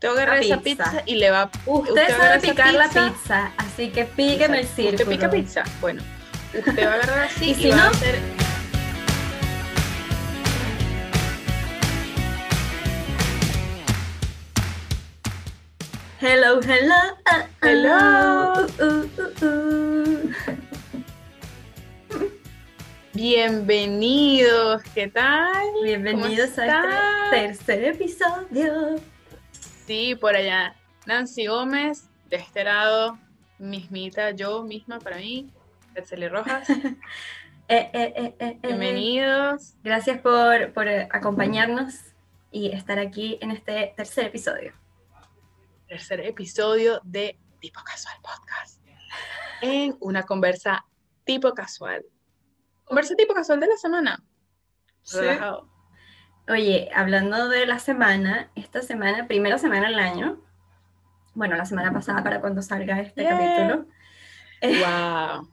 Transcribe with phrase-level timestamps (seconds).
[0.00, 1.02] Usted agarra esa pizza.
[1.06, 4.92] y le va Usted, sabe picar la pizza, así que píqueme el círculo.
[4.92, 5.64] ¿Usted pica pizza?
[5.80, 6.04] Bueno,
[6.54, 8.18] usted va a agarrar así y, si va no, a hacer
[16.20, 16.94] Hello, hello,
[17.32, 18.66] uh, hello.
[18.78, 20.32] Uh, uh,
[23.14, 25.66] Bienvenidos, ¿qué tal?
[25.82, 29.00] Bienvenidos a este tercer episodio.
[29.88, 30.76] Sí, por allá
[31.06, 33.18] Nancy Gómez, de este lado,
[33.58, 35.50] mismita, yo misma para mí,
[35.94, 36.68] Etzeli Rojas.
[37.70, 39.74] Eh, eh, eh, Bienvenidos.
[39.82, 41.96] Gracias por, por acompañarnos
[42.50, 44.72] y estar aquí en este tercer episodio
[45.86, 48.80] tercer episodio de Tipo Casual Podcast.
[49.60, 50.86] En una conversa
[51.24, 52.06] tipo casual.
[52.84, 54.24] Conversa tipo casual de la semana.
[55.12, 55.77] Relajado.
[56.48, 60.40] Oye, hablando de la semana, esta semana, primera semana del año,
[61.34, 63.86] bueno, la semana pasada para cuando salga este capítulo.
[64.60, 65.48] Wow.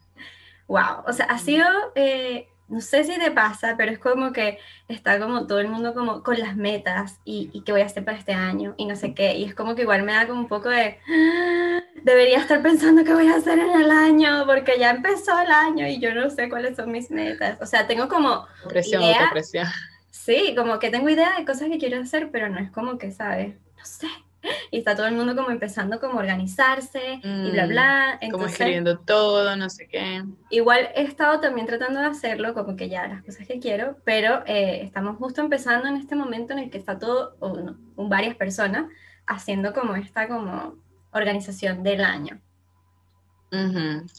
[0.67, 4.58] wow, o sea, ha sido eh, no sé si te pasa, pero es como que
[4.88, 8.03] está como todo el mundo como con las metas y, y qué voy a hacer
[8.03, 9.36] para este año y no sé qué.
[9.36, 13.03] Y es como que igual me da como un poco de, ah, debería estar pensando
[13.03, 16.30] qué voy a hacer en el año porque ya empezó el año y yo no
[16.31, 17.59] sé cuáles son mis metas.
[17.62, 18.47] O sea, tengo como...
[18.67, 19.67] Presión, presión.
[20.16, 23.11] Sí, como que tengo idea de cosas que quiero hacer, pero no es como que,
[23.11, 23.53] ¿sabes?
[23.77, 24.08] No sé,
[24.72, 28.19] y está todo el mundo como empezando como a organizarse y bla, mm, bla.
[28.31, 30.23] como escribiendo todo, no sé qué.
[30.49, 34.41] Igual he estado también tratando de hacerlo, como que ya las cosas que quiero, pero
[34.47, 38.89] eh, estamos justo empezando en este momento en el que está todo, o varias personas,
[39.27, 40.77] haciendo como esta como
[41.11, 42.39] organización del año.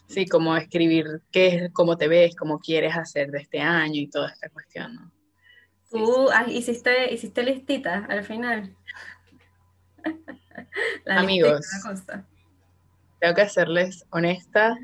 [0.06, 4.08] Sí, como escribir qué es, cómo te ves, cómo quieres hacer de este año y
[4.08, 5.16] toda esta cuestión, ¿no?
[5.91, 8.75] ¿Tú hiciste, hiciste listita al final?
[11.06, 11.67] Amigos,
[13.20, 14.77] tengo que serles honesta,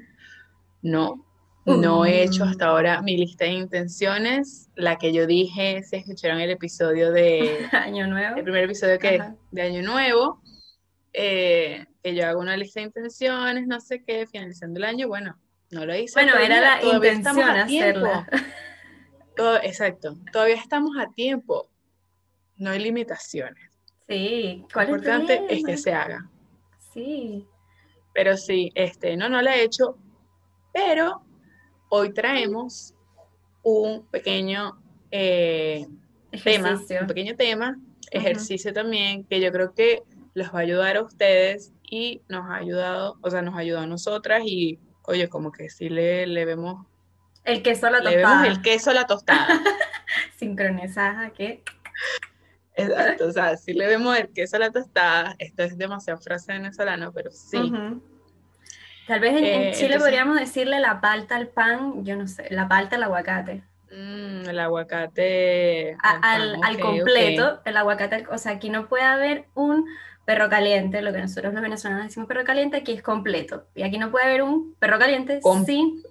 [0.82, 1.26] no,
[1.64, 6.40] no he hecho hasta ahora mi lista de intenciones, la que yo dije, si escucharon
[6.40, 10.40] el episodio de Año Nuevo, el primer episodio que de Año Nuevo,
[11.12, 15.38] eh, que yo hago una lista de intenciones, no sé qué, finalizando el año, bueno,
[15.70, 16.14] no lo hice.
[16.14, 18.28] Bueno, era la intención hacerla.
[19.36, 21.68] Todo, exacto, todavía estamos a tiempo,
[22.56, 23.70] no hay limitaciones.
[24.08, 26.28] Sí, ¿cuál Lo importante es, que se haga.
[26.92, 27.46] Sí.
[28.12, 29.96] Pero sí, este, no, no la he hecho,
[30.72, 31.22] pero
[31.88, 32.94] hoy traemos
[33.62, 34.78] un pequeño
[35.10, 35.86] eh,
[36.44, 37.78] tema, un pequeño tema,
[38.10, 40.02] ejercicio también, que yo creo que
[40.34, 43.86] les va a ayudar a ustedes y nos ha ayudado, o sea, nos ayudó a
[43.86, 46.86] nosotras y, oye, como que sí le, le vemos...
[47.44, 48.16] El queso a la tostada.
[48.16, 49.60] Le vemos el queso a la tostada.
[50.36, 51.62] Sincronizada, ¿qué?
[52.74, 56.52] Exacto, o sea, si le vemos el queso a la tostada, esto es demasiado frase
[56.52, 57.72] venezolano, pero sí.
[59.06, 62.68] Tal vez en, eh, Chile podríamos decirle la palta al pan, yo no sé, la
[62.68, 63.62] palta al aguacate.
[63.90, 69.84] Mm, el aguacate al, completo, el aguacate, o sea, aquí no puede haber un
[70.24, 73.66] perro caliente, lo que nosotros los venezolanos decimos perro caliente, aquí es completo.
[73.74, 76.02] Y aquí no puede haber un perro caliente sin...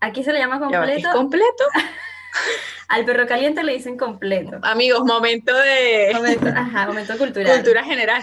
[0.00, 1.08] Aquí se le llama completo.
[1.08, 1.64] ¿Es completo?
[2.88, 4.58] Al perro caliente le dicen completo.
[4.62, 6.10] Amigos, momento de...
[6.14, 7.54] Momento, ajá, momento cultural.
[7.54, 8.22] Cultura general.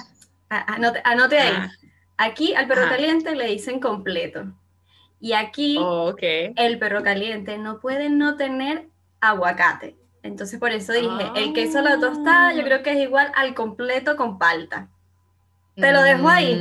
[0.49, 1.53] Anote, ahí.
[1.55, 1.71] Ah.
[2.17, 4.45] Aquí al perro caliente le dicen completo.
[5.19, 8.87] Y aquí oh, el perro caliente no puede no tener
[9.21, 9.95] aguacate.
[10.23, 13.55] Entonces por eso dije, el queso a la tostada yo creo que es igual al
[13.55, 14.89] completo con palta.
[15.75, 16.53] Te lo dejo ahí.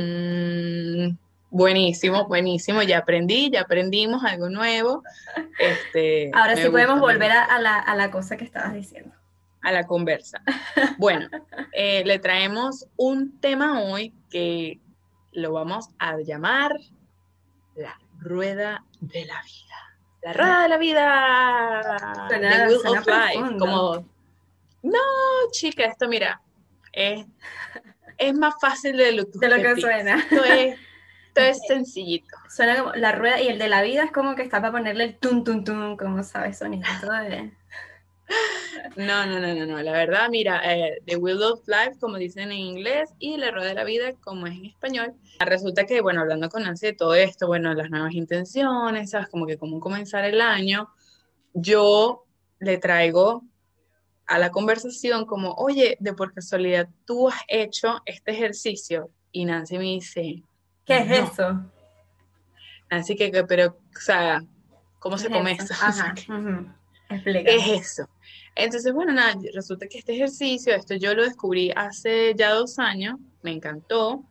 [1.51, 2.81] Buenísimo, buenísimo.
[2.81, 5.03] Ya aprendí, ya aprendimos algo nuevo.
[5.59, 9.13] Este, Ahora sí podemos volver a, la, cosa que estabas diciendo.
[9.61, 10.41] A la conversa.
[10.97, 11.27] Bueno,
[11.73, 14.79] eh, le traemos un tema hoy que
[15.33, 16.71] lo vamos a llamar
[17.75, 19.97] la rueda de la vida.
[20.23, 22.27] La rueda de la vida.
[22.29, 23.57] The Wheel of Life.
[23.59, 24.05] Como,
[24.83, 24.99] no,
[25.51, 26.41] chica, esto mira,
[26.93, 27.25] es,
[28.17, 30.15] es más fácil de lo, de lo que suena.
[30.17, 30.79] Esto es
[31.33, 32.35] esto es sencillito.
[32.49, 35.03] Suena como la rueda y el de la vida es como que está para ponerle
[35.05, 36.87] el tum tum tum, como sabes, sonido
[37.29, 37.51] de...
[38.95, 39.81] No, no, no, no, no.
[39.81, 43.69] La verdad, mira, eh, The Wheel of Life, como dicen en inglés, y La Rueda
[43.69, 45.13] de la Vida, como es en español.
[45.39, 49.27] Resulta que, bueno, hablando con Nancy de todo esto, bueno, las nuevas intenciones, ¿sabes?
[49.27, 50.89] Como que cómo comenzar el año,
[51.53, 52.25] yo
[52.59, 53.43] le traigo
[54.27, 59.09] a la conversación como, oye, de por casualidad tú has hecho este ejercicio.
[59.33, 60.43] Y Nancy me dice,
[60.85, 61.65] ¿Qué es eso?
[62.89, 64.43] Así que, pero, o sea,
[64.99, 65.73] ¿cómo se come eso?
[65.81, 66.13] Ajá,
[67.23, 68.09] ¿Qué es eso?
[68.55, 73.17] Entonces, bueno, nada, resulta que este ejercicio, esto yo lo descubrí hace ya dos años,
[73.41, 74.23] me encantó.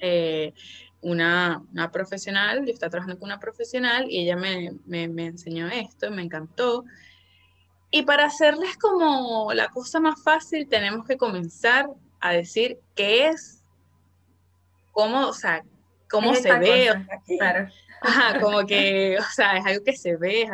[0.00, 0.54] Eh,
[1.00, 5.68] una, una, profesional, yo estaba trabajando con una profesional y ella me, me, me enseñó
[5.68, 6.84] esto, me encantó.
[7.90, 11.88] Y para hacerles como la cosa más fácil, tenemos que comenzar
[12.20, 13.57] a decir qué es,
[14.98, 15.64] cómo, o sea,
[16.10, 16.90] cómo se ve.
[17.38, 17.68] claro.
[18.00, 20.48] Ajá, como que, o sea, es algo que se ve,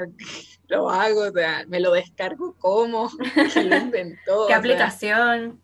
[0.69, 3.11] lo hago, o sea, me lo descargo como,
[3.53, 4.47] quién lo inventó.
[4.49, 5.63] ¿Qué aplicación?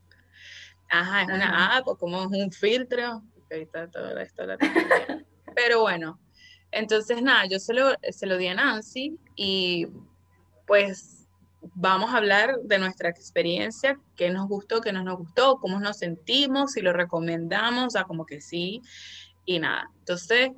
[0.88, 4.56] Ajá, es una app o como es un filtro, ahorita todo esto la
[5.55, 6.19] Pero bueno,
[6.71, 9.88] entonces nada, yo se lo, se lo di a Nancy y
[10.67, 11.19] pues
[11.62, 15.99] vamos a hablar de nuestra experiencia, qué nos gustó, qué no nos gustó, cómo nos
[15.99, 18.83] sentimos, si lo recomendamos, o sea, como que sí,
[19.45, 19.91] y nada.
[19.99, 20.51] Entonces,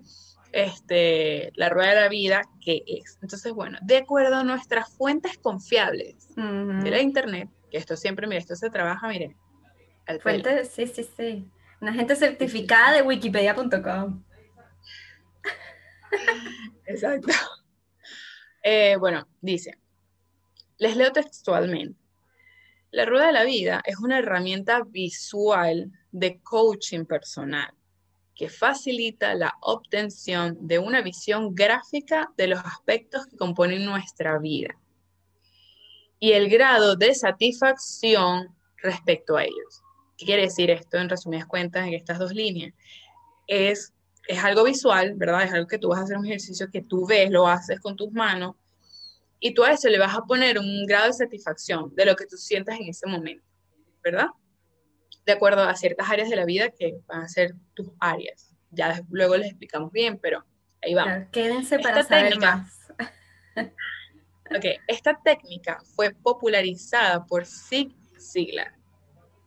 [0.53, 3.19] este, la rueda de la vida, ¿qué es?
[3.23, 8.41] Entonces, bueno, de acuerdo a nuestras fuentes confiables de la internet, que esto siempre, mire,
[8.41, 9.37] esto se trabaja, mire.
[10.21, 11.51] Fuentes, sí, sí, sí.
[11.81, 14.23] Una gente certificada de wikipedia.com.
[16.87, 17.33] Exacto.
[18.65, 19.77] Eh, bueno, dice,
[20.83, 21.97] les leo textualmente.
[22.91, 27.73] La rueda de la vida es una herramienta visual de coaching personal
[28.35, 34.77] que facilita la obtención de una visión gráfica de los aspectos que componen nuestra vida
[36.19, 38.49] y el grado de satisfacción
[38.79, 39.83] respecto a ellos.
[40.19, 42.75] ¿Qué quiere decir esto en resumidas cuentas en estas dos líneas?
[43.47, 43.93] Es,
[44.27, 45.45] es algo visual, ¿verdad?
[45.45, 47.95] Es algo que tú vas a hacer un ejercicio que tú ves, lo haces con
[47.95, 48.57] tus manos
[49.45, 52.27] y tú a eso le vas a poner un grado de satisfacción de lo que
[52.27, 53.45] tú sientas en ese momento,
[54.03, 54.29] ¿verdad?
[55.27, 58.55] De acuerdo a ciertas áreas de la vida que van a ser tus áreas.
[58.71, 60.45] Ya luego les explicamos bien, pero
[60.81, 61.27] ahí vamos.
[61.33, 62.87] quédense para saber más.
[64.57, 68.77] ok, esta técnica fue popularizada por Zig Ziglar,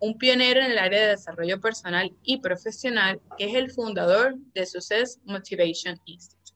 [0.02, 4.66] un pionero en el área de desarrollo personal y profesional, que es el fundador de
[4.66, 6.52] Success Motivation Institute.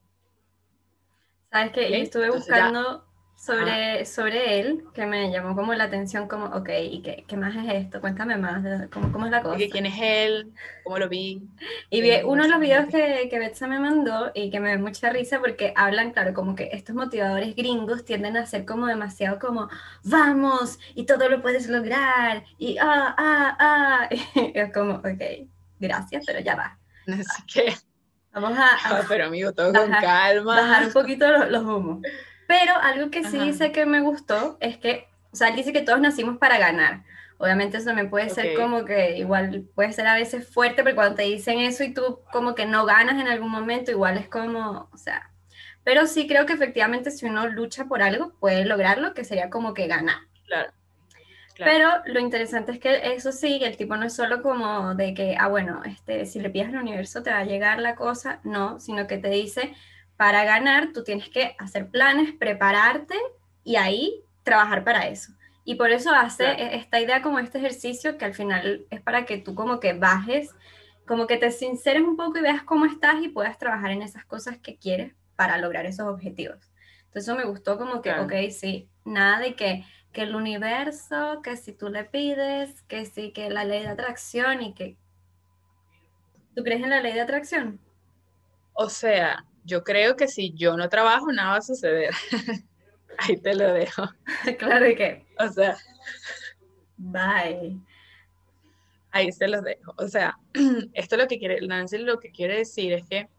[1.50, 3.09] Sabes que estuve buscando
[3.40, 7.56] sobre, sobre él que me llamó como la atención, como, ok, ¿y qué, qué más
[7.56, 8.02] es esto?
[8.02, 9.58] Cuéntame más, ¿cómo, cómo es la cosa?
[9.72, 10.52] ¿Quién es él?
[10.84, 11.48] ¿Cómo lo vi?
[11.90, 14.80] Y vi uno de los videos que, que Betsa me mandó y que me dio
[14.80, 19.40] mucha risa porque hablan, claro, como que estos motivadores gringos tienden a ser como demasiado
[19.40, 19.70] como,
[20.04, 25.48] vamos, y todo lo puedes lograr, y ah, ah, ah, y es como, ok,
[25.80, 26.78] gracias, pero ya va.
[27.08, 27.74] Así que...
[28.32, 28.68] Vamos a...
[28.84, 30.56] Ah, pero amigo, todo con calma.
[30.56, 32.02] Bajar un poquito los, los humos.
[32.50, 35.84] Pero algo que sí dice que me gustó es que, o sea, él dice que
[35.84, 37.04] todos nacimos para ganar.
[37.38, 41.16] Obviamente eso me puede ser como que igual puede ser a veces fuerte, pero cuando
[41.16, 44.90] te dicen eso y tú como que no ganas en algún momento, igual es como,
[44.92, 45.30] o sea,
[45.84, 49.76] pero sí creo que efectivamente si uno lucha por algo, puede lograrlo, que sería como
[49.76, 50.18] que ganar.
[50.48, 50.72] Claro.
[51.56, 55.36] Pero lo interesante es que eso sí, el tipo no es solo como de que,
[55.40, 58.80] ah, bueno, este, si le pides al universo te va a llegar la cosa, no,
[58.80, 59.76] sino que te dice,
[60.20, 63.16] para ganar tú tienes que hacer planes, prepararte
[63.64, 65.32] y ahí trabajar para eso.
[65.64, 69.26] Y por eso hace e-, esta idea como este ejercicio que al final es para
[69.26, 70.54] que tú como que bajes,
[71.08, 74.26] como que te sinceres un poco y veas cómo estás y puedas trabajar en esas
[74.26, 76.70] cosas que quieres para lograr esos objetivos.
[77.06, 81.56] Entonces eso me gustó como que, ok, sí, nada de que, que el universo, que
[81.56, 84.98] si tú le pides, que sí, que la ley de atracción y que...
[86.58, 87.80] ¿Tú crees en la ley de atracción?
[88.74, 92.14] O sea, yo creo que si yo no trabajo, nada va a suceder.
[93.18, 94.04] Ahí te lo dejo.
[94.58, 95.26] claro que.
[95.38, 95.78] O sea.
[96.98, 97.80] Bye.
[99.12, 99.94] Ahí se los dejo.
[99.98, 100.38] O sea,
[100.94, 103.30] esto lo que quiere, Nancy lo que quiere decir es que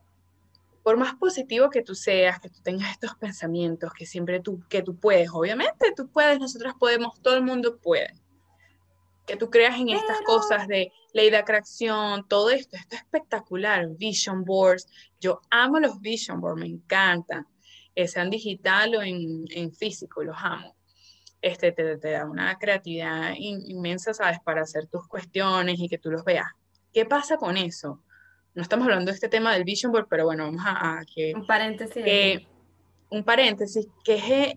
[0.82, 4.82] por más positivo que tú seas, que tú tengas estos pensamientos, que siempre tú, que
[4.82, 8.14] tú puedes, obviamente tú puedes, nosotros podemos, todo el mundo puede
[9.26, 13.88] que tú creas en estas cosas de ley de atracción, todo esto, esto es espectacular,
[13.96, 14.86] vision boards,
[15.20, 17.46] yo amo los vision boards, me encantan,
[17.94, 20.76] eh, sean digital o en, en, físico, los amo.
[21.42, 24.38] Este te, te da una creatividad inmensa, ¿sabes?
[24.44, 26.48] Para hacer tus cuestiones y que tú los veas.
[26.92, 28.02] ¿Qué pasa con eso?
[28.54, 31.32] No estamos hablando de este tema del vision board, pero bueno, vamos a, a que...
[31.34, 32.04] Un paréntesis.
[32.04, 32.46] Que,
[33.10, 34.54] un paréntesis, que es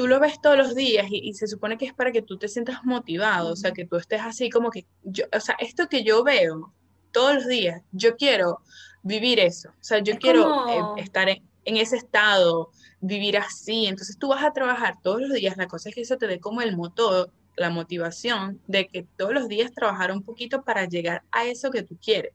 [0.00, 2.48] tú lo ves todos los días y, se supone que es para que tú te
[2.48, 6.02] sientas motivado, o sea, que tú estés así como que, yo, o sea, esto que
[6.04, 6.72] yo veo
[7.12, 8.60] todos los días, yo quiero
[9.02, 12.70] vivir eso, o sea, yo quiero eh, estar en, ese estado,
[13.02, 16.16] vivir así, entonces tú vas a trabajar todos los días, la cosa es que eso
[16.16, 20.62] te dé como el motor, la motivación de que todos los días trabajar un poquito
[20.62, 22.32] para llegar a eso que tú quieres.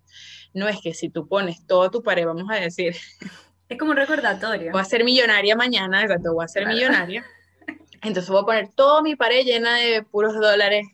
[0.53, 2.95] No es que si tú pones todo tu pared, vamos a decir.
[3.67, 4.71] Es como un recordatorio.
[4.71, 7.25] Voy a ser millonaria mañana, exacto, voy a ser millonaria.
[8.07, 10.87] Entonces voy a poner toda mi pared llena de puros dólares.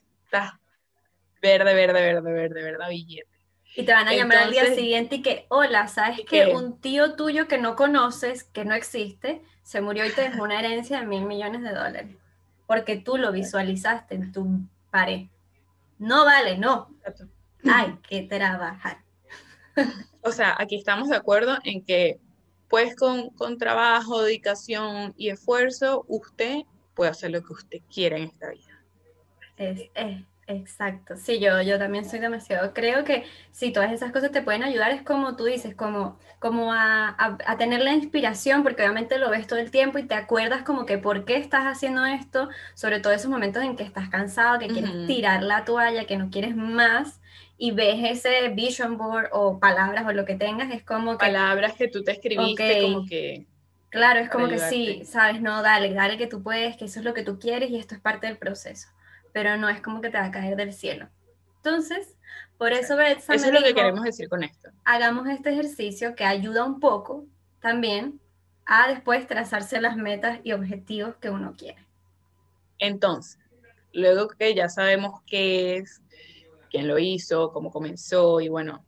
[1.41, 3.27] verde, verde, verde, verde, verde, billete.
[3.75, 7.15] Y te van a llamar al día siguiente y que, hola, ¿sabes que un tío
[7.15, 11.05] tuyo que no conoces, que no existe, se murió y te dejó una herencia de
[11.05, 12.15] mil millones de dólares?
[12.67, 15.27] Porque tú lo visualizaste en tu pared.
[15.99, 16.89] No vale, no.
[17.63, 18.99] Hay que trabajar.
[20.21, 22.19] O sea, aquí estamos de acuerdo en que,
[22.69, 26.63] pues, con, con trabajo, dedicación y esfuerzo, usted
[26.93, 28.83] puede hacer lo que usted quiera en esta vida.
[29.57, 34.31] Es, es, Exacto, sí, yo, yo también soy demasiado, creo que si todas esas cosas
[34.31, 38.81] te pueden ayudar, es como tú dices, como, como a, a, tener la inspiración, porque
[38.81, 42.05] obviamente lo ves todo el tiempo y te acuerdas como que por qué estás haciendo
[42.05, 46.17] esto, sobre todo esos momentos en que estás cansado, que quieres tirar la toalla, que
[46.17, 47.21] no quieres más,
[47.57, 51.27] y ves ese vision board o palabras o lo que tengas, es como que...
[51.27, 53.45] Palabras que tú te escribiste, como que...
[53.91, 57.05] Claro, es como que sí, sabes, no, dale, dale que tú puedes, que eso es
[57.05, 58.87] lo que tú quieres y esto es parte del proceso
[59.31, 61.09] pero no es como que te va a caer del cielo.
[61.57, 62.17] Entonces,
[62.57, 64.69] por eso Eso es lo que queremos decir con esto.
[64.83, 67.25] Hagamos este ejercicio que ayuda un poco
[67.59, 68.19] también
[68.65, 71.85] a después trazarse las metas y objetivos que uno quiere.
[72.79, 73.39] Entonces,
[73.93, 76.01] luego que ya sabemos qué es,
[76.69, 78.83] quién lo hizo, cómo comenzó y bueno.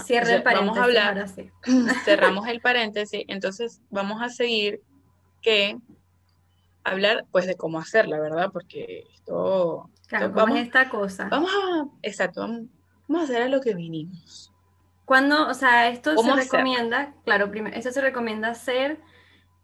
[0.00, 0.76] Cierre el paréntesis.
[0.76, 1.28] Vamos a hablar.
[2.04, 3.24] Cerramos el paréntesis.
[3.28, 4.80] Entonces, vamos a seguir
[5.42, 5.78] que
[6.84, 8.50] hablar pues de cómo hacerla, ¿verdad?
[8.52, 9.90] Porque esto...
[10.06, 11.28] Claro, ¿cómo es esta cosa?
[11.30, 14.52] Vamos a, exacto, vamos, a hacer a lo que vinimos.
[15.06, 19.00] Cuando, o sea, esto se recomienda, claro, primero, esto se recomienda hacer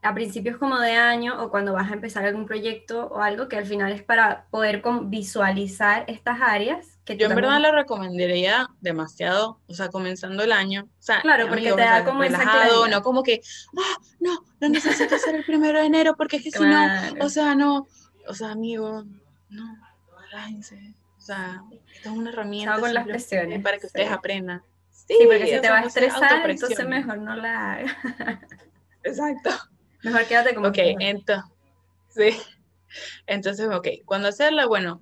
[0.03, 3.57] a principios como de año o cuando vas a empezar algún proyecto o algo que
[3.57, 6.99] al final es para poder visualizar estas áreas.
[7.05, 10.85] Que Yo en verdad lo recomendaría demasiado, o sea, comenzando el año.
[10.85, 13.43] O sea, claro, porque te da como relajado, no como que,
[13.77, 16.87] ah, no, no necesito hacer el primero de enero porque es que si no,
[17.21, 17.87] o sea, no,
[18.27, 19.05] o sea, amigo,
[19.51, 19.77] no,
[20.31, 20.95] relájense.
[21.19, 24.63] O sea, esto es una herramienta con las presiones, para que ustedes aprendan.
[24.91, 27.93] Sí, porque si te va a estresar, entonces mejor no la hagas.
[29.03, 29.51] Exacto.
[30.03, 31.45] Mejor quédate como Ok, entonces,
[32.09, 32.37] sí.
[33.27, 35.01] Entonces, ok, cuando hacerla, bueno,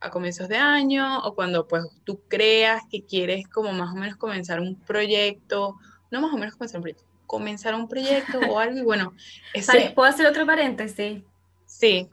[0.00, 4.16] a comienzos de año o cuando pues tú creas que quieres como más o menos
[4.16, 5.76] comenzar un proyecto,
[6.10, 9.14] no más o menos comenzar un proyecto, comenzar un proyecto o algo y bueno,
[9.54, 9.92] ese...
[9.94, 11.22] ¿Puedo hacer otro paréntesis?
[11.66, 12.08] Sí.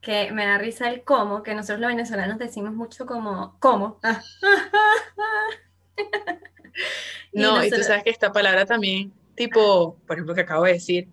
[0.00, 4.00] Que me da risa el cómo, que nosotros los venezolanos decimos mucho como, ¿cómo?
[7.32, 11.08] no, y tú sabes que esta palabra también, tipo, por ejemplo, que acabo de decir,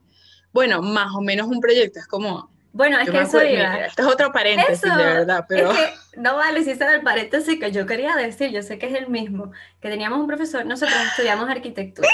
[0.51, 2.49] bueno, más o menos un proyecto, es como...
[2.71, 3.85] Bueno, es que eso iba.
[3.85, 5.71] Esto es otro paréntesis, de verdad, pero...
[5.71, 8.93] Es que, no vale, era el paréntesis que yo quería decir, yo sé que es
[8.93, 9.51] el mismo,
[9.81, 12.07] que teníamos un profesor, nosotros estudiamos arquitectura.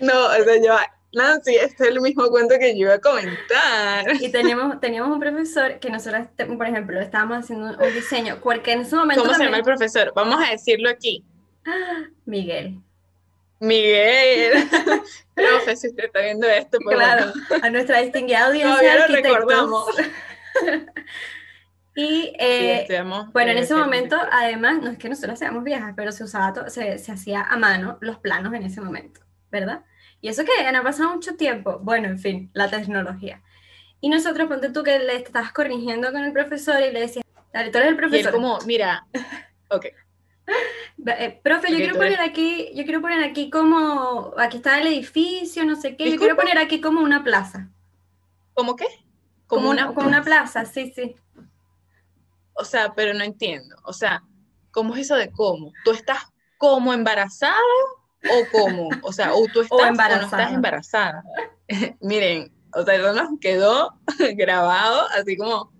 [0.00, 0.76] No, o sea, yo,
[1.12, 4.14] Nancy, este es el mismo cuento que yo iba a comentar.
[4.20, 8.82] Y teníamos, teníamos un profesor que nosotros, por ejemplo, estábamos haciendo un diseño, porque en
[8.82, 9.22] ese momento...
[9.22, 10.12] ¿Cómo se llama el profesor?
[10.14, 11.24] Vamos a decirlo aquí.
[12.26, 12.80] Miguel.
[13.60, 14.68] Miguel,
[15.34, 19.86] profe, si usted está viendo esto, pues claro, a nuestra distinguida audiencia de recordamos.
[21.96, 22.86] y eh,
[23.32, 26.98] bueno, en ese momento, además, no es que nosotros seamos viejas, pero se usaba, se,
[26.98, 29.84] se hacía a mano los planos en ese momento, ¿verdad?
[30.20, 33.42] Y eso que no ha pasado mucho tiempo, bueno, en fin, la tecnología.
[34.00, 37.70] Y nosotros, ponte tú que le estabas corrigiendo con el profesor y le decías, dale,
[37.70, 38.24] tú eres el profesor.
[38.24, 39.04] Y él como, mira,
[39.68, 39.86] ok,
[41.06, 45.64] eh, profe, yo quiero poner aquí, yo quiero poner aquí como, aquí está el edificio,
[45.64, 47.68] no sé qué, yo quiero poner aquí como una plaza.
[48.54, 48.86] ¿Cómo qué?
[49.46, 51.14] Como, una, como una plaza, sí, sí.
[52.54, 53.76] O sea, pero no entiendo.
[53.84, 54.22] O sea,
[54.72, 55.72] ¿cómo es eso de cómo?
[55.84, 56.18] ¿Tú estás
[56.58, 57.54] como embarazada
[58.24, 58.88] o cómo?
[59.02, 60.20] O sea, o tú estás o, embarazada.
[60.20, 61.22] no estás embarazada.
[62.00, 63.94] Miren, o sea, eso nos quedó
[64.34, 65.72] grabado así como,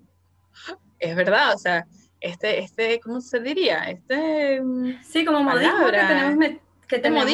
[0.98, 1.86] es verdad, o sea,
[2.20, 3.84] este, este, ¿cómo se diría?
[3.84, 4.60] Este.
[4.60, 6.48] Mm, sí, como modismo que tenemos.
[6.86, 7.30] Que tenemos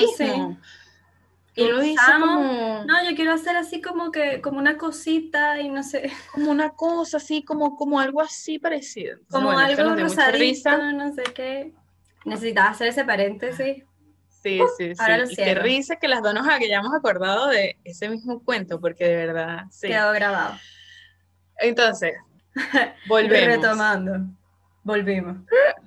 [1.55, 1.79] Y lo
[2.13, 2.85] como...
[2.85, 6.11] No, yo quiero hacer así como que, como una cosita y no sé.
[6.33, 9.19] Como una cosa así, como, como algo así parecido.
[9.31, 11.73] Como algo rosadito, no sé qué.
[12.25, 13.85] Necesitaba hacer ese paréntesis.
[14.43, 15.03] Sí, sí, sí.
[15.31, 19.17] y qué risa que las dos nos hayamos acordado de ese mismo cuento, porque de
[19.27, 19.89] verdad, sí.
[19.89, 20.59] Quedó grabado.
[21.59, 22.15] Entonces,
[23.09, 23.57] volvemos.
[23.57, 24.27] Retomando.
[24.85, 25.39] Volvimos.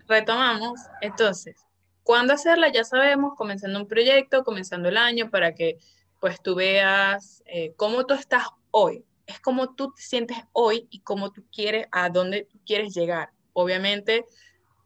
[0.07, 0.79] Retomamos.
[1.01, 1.55] Entonces,
[2.03, 2.71] ¿cuándo hacerla?
[2.71, 5.77] Ya sabemos, comenzando un proyecto, comenzando el año, para que
[6.19, 9.05] pues tú veas eh, cómo tú estás hoy.
[9.27, 13.29] Es como tú te sientes hoy y cómo tú quieres, a dónde tú quieres llegar.
[13.53, 14.25] Obviamente,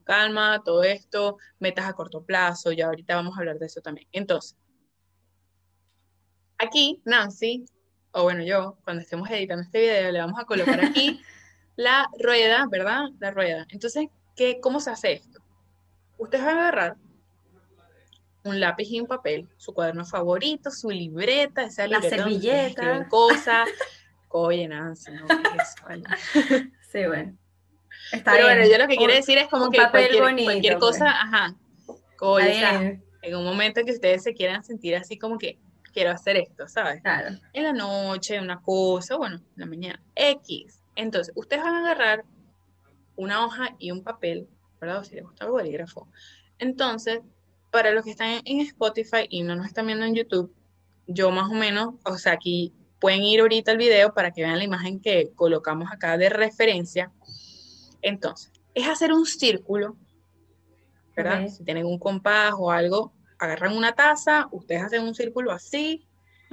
[0.04, 4.08] calma, todo esto, metas a corto plazo, ya ahorita vamos a hablar de eso también.
[4.12, 4.58] Entonces,
[6.58, 7.66] aquí Nancy,
[8.12, 11.22] o bueno, yo, cuando estemos editando este video, le vamos a colocar aquí
[11.82, 13.10] la rueda, ¿verdad?
[13.20, 13.66] La rueda.
[13.70, 15.42] Entonces, ¿qué, ¿cómo se hace esto?
[16.18, 16.96] Ustedes van a agarrar
[18.44, 22.68] un lápiz y un papel, su cuaderno favorito, su libreta, esa La libreta donde servilleta.
[22.68, 23.70] escriben cosas.
[24.30, 26.04] Oye, Nancy, no, ¿qué es eso, vale?
[26.92, 27.38] Sí, bueno.
[28.12, 28.58] Está Pero bien.
[28.58, 30.92] bueno, yo lo que quiero decir es como un que papel cualquier, bonito, cualquier pues.
[30.92, 31.56] cosa, ajá,
[32.38, 35.58] bien, en un momento que ustedes se quieran sentir así como que
[35.94, 37.02] quiero hacer esto, ¿sabes?
[37.02, 37.38] claro.
[37.54, 40.81] En la noche, una cosa, bueno, en la mañana, X.
[40.96, 42.26] Entonces, ustedes van a agarrar
[43.16, 44.48] una hoja y un papel,
[44.80, 45.00] ¿verdad?
[45.00, 46.08] O si les gusta el bolígrafo.
[46.58, 47.22] Entonces,
[47.72, 50.54] para los que están en Spotify y no nos están viendo en YouTube,
[51.08, 54.58] yo más o menos, o sea, aquí pueden ir ahorita al video para que vean
[54.58, 57.12] la imagen que colocamos acá de referencia.
[58.02, 59.98] Entonces, es hacer un círculo,
[61.16, 61.48] ¿verdad?
[61.48, 66.06] Si tienen un compás o algo, agarran una taza, ustedes hacen un círculo así.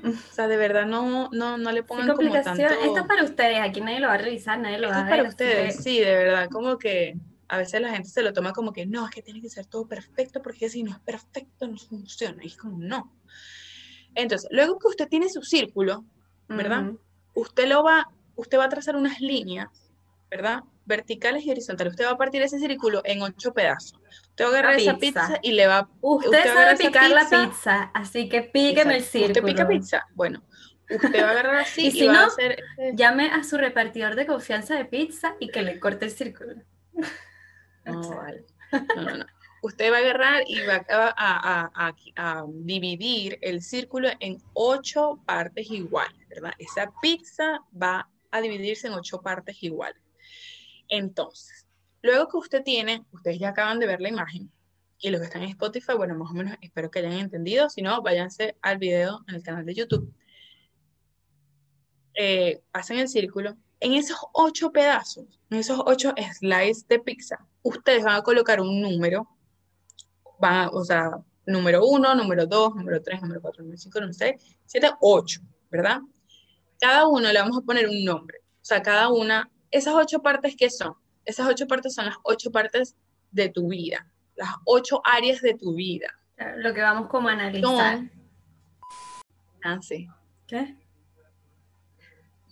[0.04, 2.68] O sea, de verdad no, no, no le pongan como complicación.
[2.68, 2.84] tanto...
[2.84, 5.00] Esto es para ustedes, aquí nadie lo va a revisar, nadie lo Esto va a
[5.00, 5.10] es ver.
[5.10, 7.16] para así ustedes, que- sí, de verdad, como que
[7.48, 9.66] a veces la gente se lo toma como que no, es que tiene que ser
[9.66, 12.44] todo perfecto porque si no es perfecto no funciona.
[12.44, 13.12] Y es como no.
[14.14, 16.04] Entonces, luego que usted tiene su círculo,
[16.48, 16.92] ¿verdad?
[17.34, 19.68] Usted lo va, usted va a trazar unas líneas,
[20.30, 20.60] ¿verdad?
[20.88, 21.92] Verticales y horizontales.
[21.92, 24.00] Usted va a partir ese círculo en ocho pedazos.
[24.30, 25.38] Usted va a agarrar esa pizza.
[25.42, 27.90] y le va Usted, Usted sabe picar la pizza.
[27.94, 29.32] así que píqueme el círculo.
[29.32, 30.06] ¿Usted pica pizza?
[30.14, 30.42] Bueno,
[30.88, 33.58] usted va a agarrar así Y y, si a no, hacer ese- Llame a su
[33.58, 36.54] repartidor de confianza de pizza y que le corte el círculo.
[37.84, 38.44] No, vale.
[38.96, 39.26] No, no, no.
[39.60, 45.70] Usted va a agarrar y va a- a- a dividir el círculo en ocho partes
[45.70, 46.52] iguales, ¿verdad?
[46.58, 50.00] Esa pizza va a dividirse en ocho partes iguales.
[50.88, 51.66] Entonces,
[52.02, 54.50] luego que usted tiene, ustedes ya acaban de ver la imagen,
[55.00, 57.82] y los que están en Spotify, bueno, más o menos espero que hayan entendido, si
[57.82, 60.12] no, váyanse al video en el canal de YouTube.
[62.14, 63.56] Eh, hacen el círculo.
[63.80, 68.80] En esos ocho pedazos, en esos ocho slices de pizza, ustedes van a colocar un
[68.80, 69.28] número,
[70.40, 71.10] van a- o sea,
[71.46, 74.34] número uno, número dos, número tres, número cuatro, número cinco, número seis,
[74.66, 75.40] siete, ocho,
[75.70, 76.00] ¿verdad?
[76.80, 78.38] Cada uno le vamos a poner un nombre.
[78.60, 80.94] O sea, cada una, esas ocho partes, ¿qué son?
[81.24, 82.96] Esas ocho partes son las ocho partes
[83.30, 86.08] de tu vida, las ocho áreas de tu vida.
[86.56, 87.96] Lo que vamos como a analizar.
[87.96, 88.10] Son,
[89.62, 90.08] Nancy,
[90.46, 90.76] ¿Qué?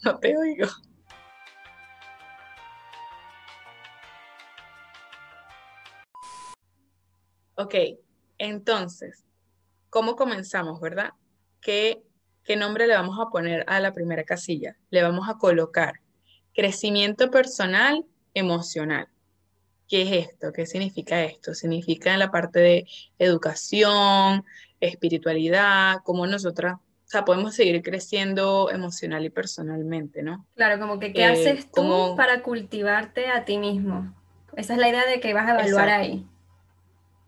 [0.04, 0.68] no te oigo.
[7.58, 7.74] Ok,
[8.36, 9.24] entonces,
[9.88, 11.12] ¿cómo comenzamos, verdad?
[11.62, 12.02] ¿Qué,
[12.44, 14.76] qué nombre le vamos a poner a la primera casilla?
[14.90, 16.02] Le vamos a colocar
[16.56, 19.06] crecimiento personal emocional.
[19.88, 20.52] ¿Qué es esto?
[20.52, 21.54] ¿Qué significa esto?
[21.54, 22.86] Significa en la parte de
[23.18, 24.44] educación,
[24.80, 30.44] espiritualidad, cómo nosotras, o sea, podemos seguir creciendo emocional y personalmente, ¿no?
[30.56, 34.12] Claro, como que qué Eh, haces tú como- para cultivarte a ti mismo.
[34.56, 36.02] Esa es la idea de que vas a evaluar Exacto.
[36.02, 36.26] ahí.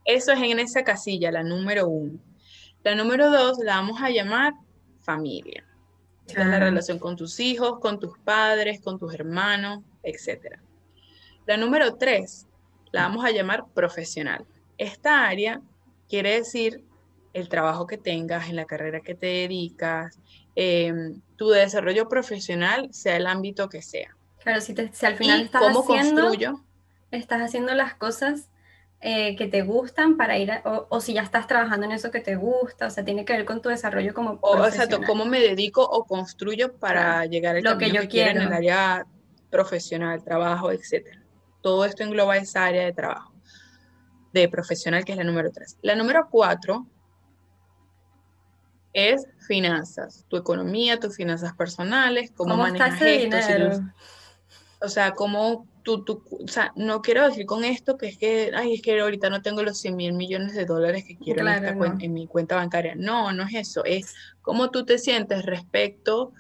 [0.05, 2.19] Eso es en esa casilla, la número uno.
[2.83, 4.55] La número dos la vamos a llamar
[5.01, 5.65] familia.
[6.37, 10.59] La relación con tus hijos, con tus padres, con tus hermanos, etc.
[11.47, 12.47] La número tres
[12.93, 14.45] la vamos a llamar profesional.
[14.77, 15.61] Esta área
[16.09, 16.85] quiere decir
[17.33, 20.19] el trabajo que tengas, en la carrera que te dedicas,
[20.55, 24.15] em, tu desarrollo profesional, sea el ámbito que sea.
[24.43, 26.65] Claro, si, te- si al final Y estás cómo haciendo, construyo.
[27.11, 28.49] estás haciendo las cosas
[29.01, 32.11] eh, que te gustan para ir a- o, o si ya estás trabajando en eso
[32.11, 34.87] que te gusta, o sea, tiene que ver con tu desarrollo como O, o sea,
[34.87, 35.07] profesional.
[35.07, 39.07] cómo me dedico o construyo para llegar al Lo que yo quiero en el área
[39.51, 41.23] profesional, trabajo, etcétera.
[41.63, 43.33] Todo esto engloba esa área de trabajo,
[44.33, 45.79] de profesional, que es la número tres.
[45.83, 46.87] La número cuatro
[48.93, 53.81] es finanzas, tu economía, tus finanzas personales, cómo, ¿Cómo manejas esto, si?
[54.81, 58.53] O sea, cómo tú, tú- o sea, no quiero decir con esto que es que,
[58.55, 61.49] ay, es que ahorita no tengo los 100 mil millones de dólares que quiero en,
[61.49, 61.97] esta no.
[62.01, 62.95] en mi cuenta bancaria.
[62.95, 66.33] No, no es eso, es cómo tú te sientes respecto,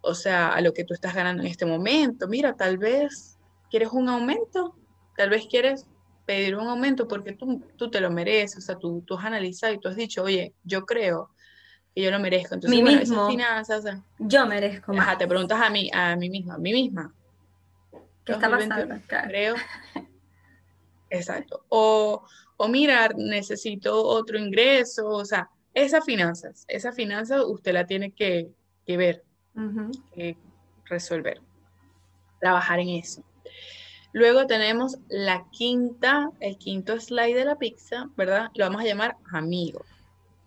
[0.00, 2.28] o sea, a lo que tú estás ganando en este momento.
[2.28, 3.38] Mira, tal vez
[3.70, 4.74] quieres un aumento,
[5.16, 5.86] tal vez quieres
[6.24, 9.72] pedir un aumento porque tú, tú te lo mereces, o sea, tú, tú has analizado
[9.72, 11.30] y tú has dicho, oye, yo creo
[11.94, 12.54] que yo lo merezco.
[12.54, 13.16] Entonces, bueno, mismo.
[13.16, 15.06] esas finanzas, o sea, Yo merezco más.
[15.08, 17.14] ajá, te preguntas a mí, a mí misma, a mí misma.
[18.28, 19.06] ¿Qué está 2021, pasando?
[19.06, 19.28] Claro.
[19.28, 19.54] creo.
[21.10, 21.64] Exacto.
[21.70, 22.22] O,
[22.58, 28.50] o mirar, necesito otro ingreso, o sea, esas finanzas, esas finanzas usted la tiene que,
[28.86, 29.24] que ver,
[30.14, 30.36] que
[30.84, 31.40] resolver,
[32.38, 33.24] trabajar en eso.
[34.12, 38.50] Luego tenemos la quinta, el quinto slide de la pizza, ¿verdad?
[38.54, 39.86] Lo vamos a llamar amigos.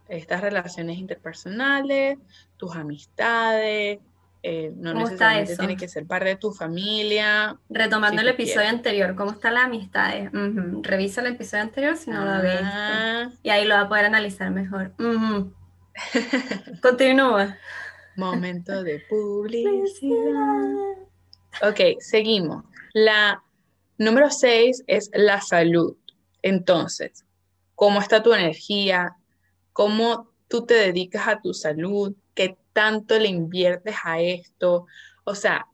[0.08, 2.20] Estas relaciones interpersonales,
[2.58, 4.00] tus amistades,
[4.43, 5.60] eh, no ¿Cómo está necesariamente eso?
[5.62, 7.58] tiene que ser parte de tu familia.
[7.69, 8.73] Retomando Si el episodio quieres.
[8.73, 10.13] anterior, ¿cómo está la amistad?
[10.82, 12.60] Revisa el episodio anterior si no lo viste.
[12.63, 14.93] Ah, Y ahí lo va a poder analizar mejor.
[16.82, 17.58] Continúa.
[18.15, 20.71] momento de publicidad.
[21.63, 22.63] Ok, seguimos.
[22.93, 23.41] La
[23.97, 25.95] número seis es la salud.
[26.41, 27.25] Entonces,
[27.75, 29.15] ¿cómo está tu energía?
[29.73, 32.13] ¿Cómo tú te dedicas a tu salud?
[32.72, 34.86] ¿Qué tanto le inviertes a esto?
[35.24, 35.68] O sea,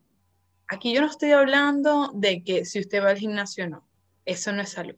[0.67, 3.87] aquí yo no estoy hablando de que si usted va al gimnasio no.
[4.25, 4.95] Eso no es salud.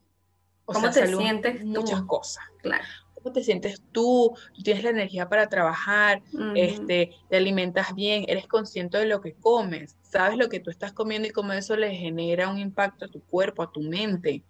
[0.64, 1.66] O ¿Cómo sea, te salud sientes tú?
[1.66, 2.44] muchas cosas.
[2.62, 2.84] Claro.
[3.14, 4.34] ¿Cómo te sientes tú?
[4.54, 6.22] ¿Tú tienes la energía para trabajar?
[6.54, 10.92] Este, te alimentas bien, eres consciente de lo que comes, sabes lo que tú estás
[10.94, 14.42] comiendo y cómo eso le genera un impacto a tu cuerpo, a tu mente.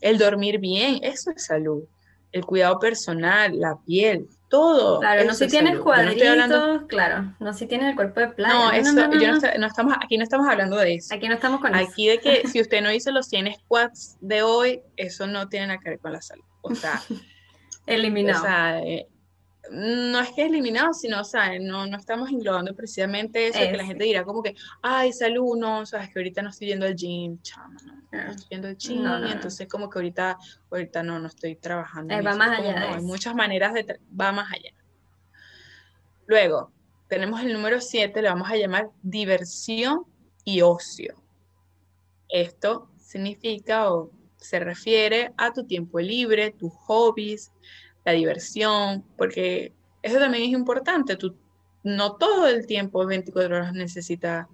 [0.00, 1.82] El dormir bien, eso es salud.
[2.32, 5.00] El cuidado personal, la piel, todo.
[5.00, 5.84] Claro, no si es tienes salud.
[5.84, 8.54] No hablando- cuadritos, claro, no si tienes el cuerpo de playa.
[8.54, 9.36] no, eso, no, yo no, no.
[9.36, 11.14] está- no estamos, aquí no estamos hablando de eso.
[11.14, 11.90] Aquí no estamos con eso.
[11.90, 15.66] Aquí de que si usted no hizo los 100 squats de hoy, eso no tiene
[15.68, 16.44] nada que ver con la salud.
[16.62, 17.00] O sea,
[17.86, 18.40] Eliminado.
[18.42, 19.06] O sea, eh,
[19.70, 23.76] no es que es eliminado, sino, o sea, no, no estamos englobando precisamente eso, que
[23.76, 26.96] la gente dirá como que, ay, salud, no, sabes que ahorita no estoy yendo al
[26.96, 29.34] gym, chama, no, no estoy yendo al gym, No, no, y no.
[29.34, 30.36] entonces como que ahorita,
[30.70, 32.12] ahorita no, no estoy trabajando.
[32.12, 32.38] Eh, en va eso.
[32.38, 34.74] más como, allá de hay muchas maneras de, va más allá.
[36.26, 36.72] Luego,
[37.08, 40.04] tenemos el número 7, le vamos a llamar diversión
[40.44, 41.14] y ocio.
[42.28, 47.52] Esto significa o se refiere a tu tiempo libre, tus hobbies,
[48.04, 51.16] la diversión, porque eso también es importante.
[51.16, 51.36] Tú
[51.84, 54.48] no todo el tiempo, 24 horas, necesita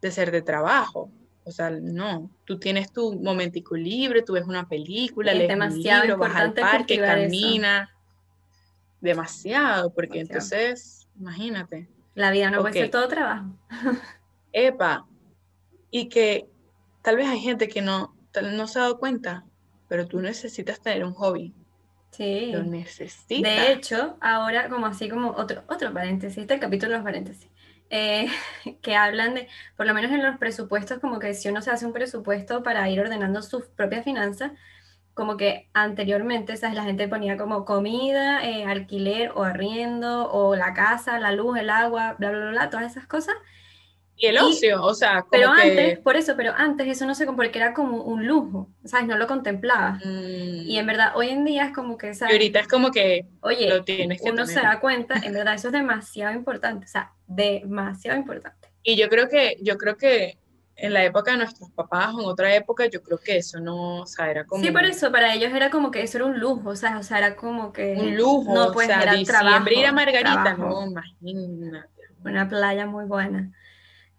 [0.00, 1.10] de ser de trabajo.
[1.44, 5.58] O sea, no, tú tienes tu momentico libre, tú ves una película, Es lees un
[5.58, 7.88] demasiado libro, vas al parque, caminas.
[9.00, 10.38] Demasiado, porque Demasiado.
[10.68, 13.58] entonces, imagínate, La vida no puede ser todo trabajo.
[14.52, 15.06] epa,
[15.90, 16.46] y que
[17.02, 19.44] tal vez hay gente que no, tal- no se ha dado cuenta,
[19.88, 21.52] pero tú necesitas tener un hobby,
[22.12, 22.52] Sí.
[22.52, 23.42] lo necesitas.
[23.42, 27.48] De hecho, ahora como así como otro, otro paréntesis, este capítulo de los paréntesis,
[27.90, 28.28] eh,
[28.82, 31.86] que hablan de, por lo menos en los presupuestos, como que si uno se hace
[31.86, 34.52] un presupuesto para ir ordenando sus propias finanzas,
[35.14, 36.76] como que anteriormente, ¿sabes?
[36.76, 41.70] La gente ponía como comida, eh, alquiler o arriendo, o la casa, la luz, el
[41.70, 43.34] agua, bla, bla, bla, bla, todas esas cosas.
[44.16, 47.06] Y el Y- ocio, o sea, como Pero que, antes, por eso, pero antes eso
[47.06, 49.06] no se, porque era como un lujo, ¿sabes?
[49.08, 49.92] No lo contemplaba.
[50.04, 52.34] mm, Y en verdad, hoy en día es como que, y ¿sabes?
[52.34, 54.70] ahorita es como que Oye, lo tienes que uno se tener.
[54.70, 58.68] da cuenta, en verdad eso es demasiado importante, o sea, demasiado importante.
[58.82, 60.38] Y yo creo que, yo creo que
[60.76, 64.00] en la época de nuestros papás o en otra época, yo creo que eso no,
[64.02, 66.38] o sea, era como Sí, por eso, para ellos era como que eso era un
[66.40, 69.14] lujo, o sea, o sea, era como que un lujo, no, o pues sea, era
[69.14, 70.62] diciembre ir a trabajo, Margarita, trabajo.
[70.84, 71.88] no, imagínate.
[72.24, 73.50] una playa muy buena.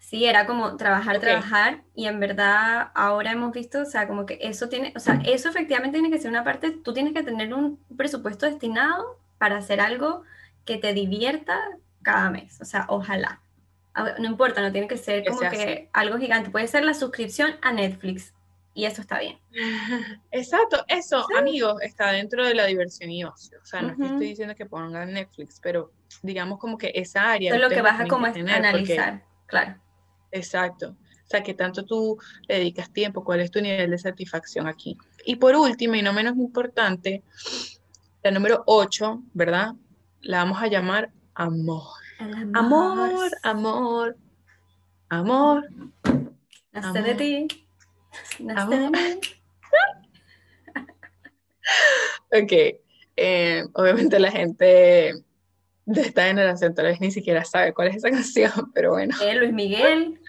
[0.06, 4.38] Sí, era como trabajar, trabajar, y en verdad ahora hemos visto, o sea, como que
[4.42, 7.54] eso tiene, o sea, eso efectivamente tiene que ser una parte, tú tienes que tener
[7.54, 10.24] un presupuesto destinado para hacer algo
[10.66, 11.58] que te divierta
[12.02, 13.42] cada mes, o sea, ojalá.
[13.94, 17.56] A- No importa, no tiene que ser como que algo gigante, puede ser la suscripción
[17.62, 18.34] a Netflix,
[18.74, 19.40] y eso está bien.
[20.32, 23.58] Exacto, eso, amigos, está dentro de la diversión y ocio.
[23.62, 27.32] O sea, no es que estoy diciendo que pongan Netflix, pero digamos como que esa
[27.32, 27.50] área.
[27.50, 29.76] Eso es lo que vas a como que a tener, porque- analizar, claro.
[30.34, 30.96] Exacto.
[31.26, 32.18] O sea, que tanto tú
[32.48, 34.98] le dedicas tiempo, cuál es tu nivel de satisfacción aquí.
[35.26, 37.24] Y por último, y no menos importante,
[38.24, 39.74] la número 8, ¿verdad?
[40.22, 41.84] La vamos a llamar amor.
[42.54, 44.18] Amor, amor,
[45.10, 45.68] amor.
[46.72, 47.18] Nace de amor.
[47.18, 47.48] ti,
[48.40, 48.92] nace de Amor.
[48.92, 49.20] mí.
[52.32, 52.52] Ok.
[53.16, 55.14] eh, obviamente la gente
[55.86, 59.16] de esta generación tal vez ni siquiera sabe cuál es esa canción, pero bueno.
[59.22, 60.20] Eh, Luis Miguel.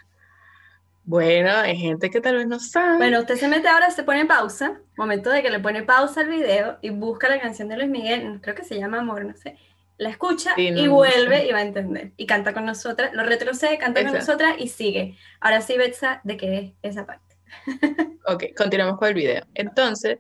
[1.07, 2.97] Bueno, hay gente que tal vez no sabe.
[2.97, 6.29] Bueno, usted se mete ahora, se pone pausa, momento de que le pone pausa al
[6.31, 9.59] video y busca la canción de Luis Miguel, creo que se llama Amor, no sé.
[9.97, 11.47] La escucha Sí, no, y no vuelve sé.
[11.47, 12.13] y va a entender.
[12.17, 15.17] Y canta con nosotras, lo retrocede, canta con nosotras y sigue.
[15.41, 17.37] Ahora sí, Betsa, ¿de qué es esa parte?
[18.27, 19.45] Ok, continuamos con el video.
[19.53, 20.19] Entonces,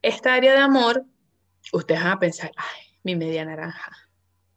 [0.00, 1.04] esta área de amor,
[1.72, 3.90] ustedes van a pensar, ay, mi media naranja,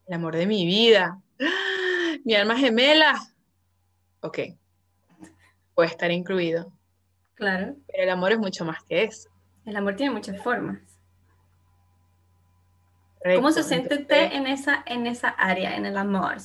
[0.06, 2.15] el amor de mi vida, ¡ah!
[2.24, 3.20] mi alma gemela.
[4.22, 4.39] Ok,
[5.77, 6.73] puede estar incluido,
[7.35, 9.29] Claro, pero el amor es mucho más que eso.
[9.63, 10.79] el amor tiene muchas formas.
[13.35, 16.37] ¿Cómo se siente usted en esa, en esa área, en el amor?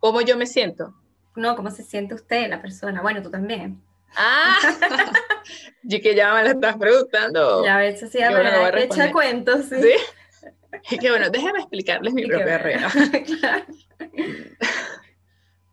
[0.00, 0.94] ¿Cómo yo me siento?
[1.36, 3.02] No, ¿cómo se siente usted, la persona?
[3.02, 3.80] Bueno, tú también.
[4.16, 4.56] Ah,
[5.84, 7.64] yo que ya me la estás preguntando.
[7.64, 9.80] Ya ves, así, Qué bueno, echa cuentos, sí.
[9.80, 9.92] ¿Sí?
[10.90, 12.64] Y que bueno, déjame explicarles mi Y propia bueno.
[12.64, 12.90] regla.
[13.40, 13.64] Claro.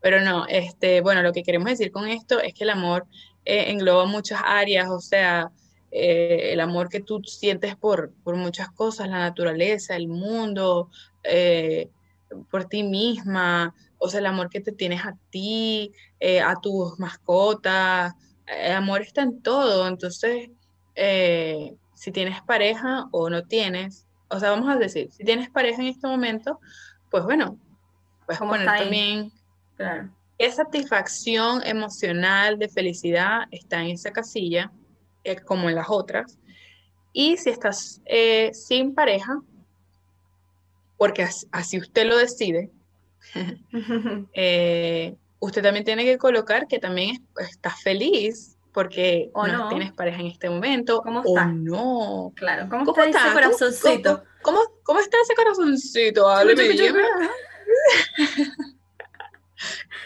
[0.01, 3.05] Pero no, este, bueno, lo que queremos decir con esto es que el amor
[3.45, 5.51] eh, engloba muchas áreas, o sea,
[5.91, 10.89] eh, el amor que tú sientes por, por muchas cosas, la naturaleza, el mundo,
[11.23, 11.89] eh,
[12.49, 15.91] por ti misma, o sea, el amor que te tienes a ti,
[16.43, 18.13] a tus mascotas,
[18.47, 20.49] el amor está en todo, entonces,
[21.93, 25.89] si tienes pareja o no tienes, o sea, vamos a decir, si tienes pareja en
[25.89, 26.59] este momento,
[27.09, 27.59] pues bueno,
[28.25, 29.31] puedes poner también
[29.81, 30.09] claro.
[30.37, 34.71] qué satisfacción emocional de felicidad está en esa casilla,
[35.23, 36.37] eh, como en las otras.
[37.13, 39.41] Y si estás eh, sin pareja,
[40.97, 42.71] porque así, usted lo decide,
[44.33, 50.27] eh, usted también tiene que colocar que también estás feliz porque no, tienes pareja en
[50.27, 51.01] este momento.
[51.01, 51.47] ¿Cómo está?
[51.47, 52.31] O no.
[52.35, 54.23] Claro, ¿cómo, está, ese corazoncito?
[54.41, 56.27] ¿Cómo, cómo, está ese corazoncito?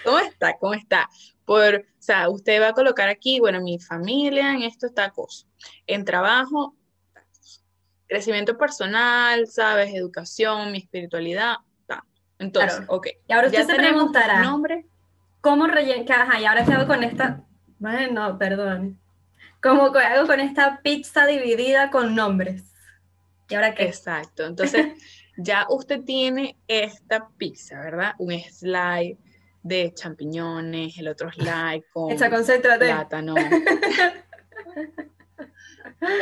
[0.04, 0.58] ¿Cómo está?
[0.58, 1.10] ¿Cómo está?
[1.46, 5.46] Por, o sea, usted va a colocar aquí, bueno, mi familia en esto está cosa.
[5.86, 6.76] En trabajo,
[8.08, 9.94] crecimiento personal, ¿sabes?
[9.94, 12.04] Educación, mi espiritualidad, está.
[12.40, 13.08] Entonces, ok.
[13.28, 14.86] Y ahora usted se preguntará, nombre.
[15.42, 16.06] ¿cómo relleno?
[16.10, 17.46] Ajá, y ahora qué hago con esta
[17.80, 19.00] bueno, perdón.
[19.62, 22.74] ¿Cómo hago con esta pizza dividida con nombres?
[23.50, 23.84] ¿Y ahora qué?
[23.84, 24.46] Exacto.
[24.46, 24.88] Entonces,
[25.38, 28.14] ya usted tiene esta pizza, ¿verdad?
[28.18, 29.18] Un slide
[29.66, 32.86] de champiñones, el otro slide con Echa, concéntrate.
[32.86, 33.34] plátano.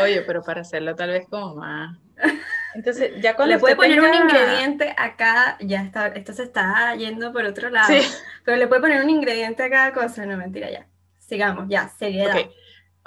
[0.01, 1.97] Oye, pero para hacerlo tal vez como más.
[2.73, 7.33] Entonces, ya cuando le puede poner un ingrediente acá, ya está, esto se está yendo
[7.33, 7.87] por otro lado.
[7.93, 7.99] Sí.
[8.45, 10.87] Pero le puede poner un ingrediente a cada cosa, no mentira ya.
[11.19, 12.37] Sigamos, ya, seriedad.
[12.37, 12.49] Ok,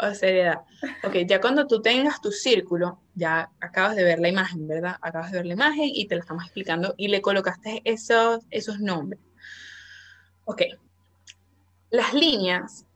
[0.00, 0.60] oh, seriedad.
[1.02, 4.96] Ok, ya cuando tú tengas tu círculo, ya acabas de ver la imagen, ¿verdad?
[5.00, 8.80] Acabas de ver la imagen y te la estamos explicando y le colocaste esos, esos
[8.80, 9.20] nombres.
[10.46, 10.62] Ok,
[11.90, 12.86] las líneas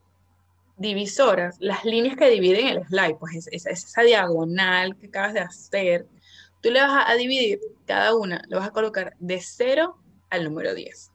[0.77, 6.07] divisoras, las líneas que dividen el slide, pues es, esa diagonal que acabas de hacer,
[6.63, 9.99] tú le vas a dividir cada una, le vas a colocar de 0
[10.31, 11.11] al número 10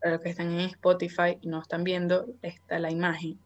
[0.00, 3.38] para los que están en Spotify y no están viendo, está la imagen.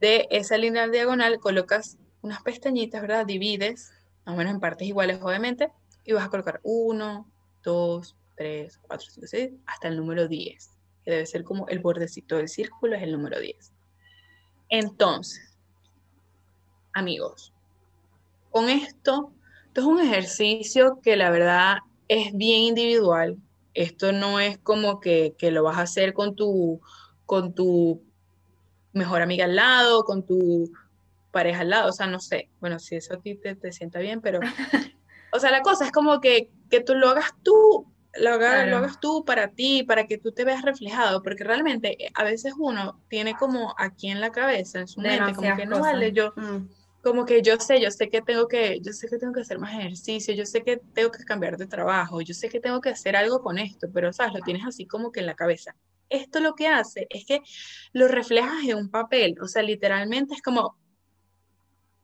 [0.00, 3.26] De esa línea diagonal colocas unas pestañitas, ¿verdad?
[3.26, 3.92] Divides,
[4.24, 5.70] más o menos en partes iguales, obviamente,
[6.04, 7.30] y vas a colocar 1,
[7.62, 10.70] 2, 3, 4, 5, 6, hasta el número 10,
[11.04, 13.72] que debe ser como el bordecito del círculo, es el número 10.
[14.68, 15.58] Entonces,
[16.92, 17.52] amigos,
[18.50, 19.32] con esto,
[19.66, 23.38] esto es un ejercicio que la verdad es bien individual,
[23.74, 26.80] esto no es como que, lo vas a hacer con tu,
[27.26, 28.02] con tu
[28.92, 30.72] mejor amiga al lado, con tu
[31.30, 34.22] pareja al lado, o sea, no sé, bueno, si eso a ti te, sienta bien,
[34.22, 34.40] pero,
[35.32, 37.86] o sea, la cosa es como que, que tú lo hagas tú,
[38.18, 42.04] lo hagas, lo hagas tú para ti, para que tú te veas reflejado, porque realmente
[42.04, 45.66] eh, a veces uno tiene como aquí en la cabeza, en su mente, como que
[45.66, 46.66] no vale, yo, mm
[47.06, 49.60] como que yo sé, yo sé que tengo que, yo sé que tengo que hacer
[49.60, 52.88] más ejercicio, yo sé que tengo que cambiar de trabajo, yo sé que tengo que
[52.88, 55.76] hacer algo con esto, pero sabes, lo tienes así como que en la cabeza.
[56.08, 57.42] Esto lo que hace es que
[57.92, 60.76] lo reflejas en un papel, o sea, literalmente es como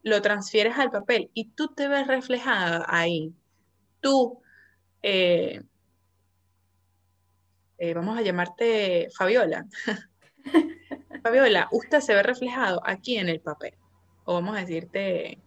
[0.05, 3.35] lo transfieres al papel y tú te ves reflejada ahí.
[4.01, 4.41] Tú,
[5.03, 5.63] eh,
[7.83, 9.67] eh, vamos a llamarte Fabiola.
[11.25, 13.75] Fabiola, usted se ve reflejado aquí en el papel
[14.25, 15.41] o vamos a decirte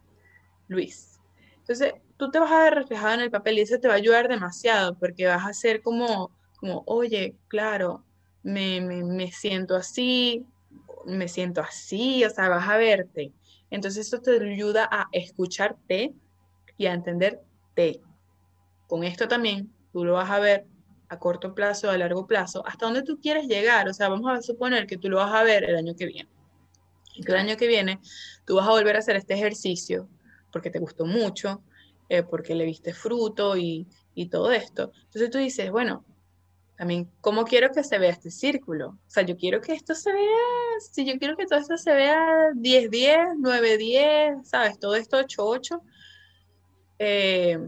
[0.67, 1.21] Luis.
[1.59, 3.97] Entonces, tú te vas a ver reflejado en el papel y eso te va a
[3.97, 8.03] ayudar demasiado porque vas a ser como, como oye, claro,
[8.43, 10.45] me, me, siento así,
[11.05, 13.31] me siento así, o sea, vas a verte.
[13.69, 16.13] Entonces, eso te ayuda a escucharte
[16.75, 18.01] y a entenderte.
[18.87, 20.65] Con esto también, tú lo vas a ver
[21.09, 23.87] a corto plazo, a largo plazo, hasta dónde tú quieres llegar.
[23.89, 26.29] O sea, vamos a suponer que tú lo vas a ver el año que viene
[27.15, 27.99] y que el año que viene
[28.45, 30.07] tú vas a volver a hacer este ejercicio
[30.51, 31.61] porque te gustó mucho,
[32.07, 34.91] eh, porque le viste fruto y, y, todo esto.
[35.05, 36.05] Entonces tú dices, bueno,
[36.77, 38.89] también, ¿cómo quiero que se vea este círculo?
[38.89, 40.37] O sea, yo quiero que esto se vea,
[40.79, 44.79] si yo quiero que todo esto se vea 10-10, 9-10, ¿sabes?
[44.79, 45.81] Todo esto 8-8.
[46.99, 47.59] Eh,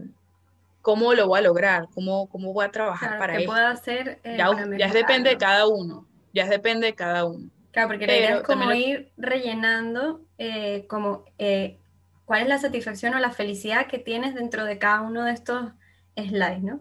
[0.88, 1.86] ¿Cómo lo voy a lograr?
[1.92, 3.44] ¿Cómo, cómo voy a trabajar para eso?
[3.44, 4.20] puedo hacer?
[4.24, 4.48] Eh, ya,
[4.78, 6.06] ya depende de cada uno.
[6.32, 7.50] Ya depende de cada uno.
[7.72, 11.76] Claro, porque la idea es como ir rellenando eh, como eh,
[12.24, 15.72] cuál es la satisfacción o la felicidad que tienes dentro de cada uno de estos
[16.16, 16.80] slides, ¿no?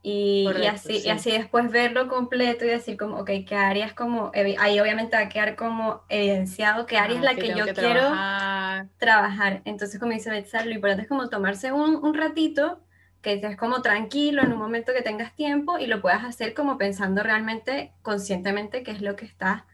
[0.00, 4.32] Y, así, y así después verlo completo y decir como, ok, ¿qué área es como,
[4.34, 8.10] ahí obviamente va a quedar como evidenciado qué área es la que, yo quiero
[8.96, 9.60] trabajar.
[9.66, 12.80] Entonces, como dice Betzal, lo importante es como tomarse un, un ratito
[13.22, 16.78] que estés como tranquilo en un momento que tengas tiempo y lo puedas hacer como
[16.78, 19.64] pensando realmente conscientemente qué es lo que estás